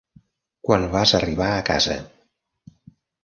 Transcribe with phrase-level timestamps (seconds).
[0.69, 1.99] Quan vas arribar a casa.